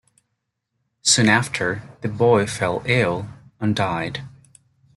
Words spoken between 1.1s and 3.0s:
after the boy fell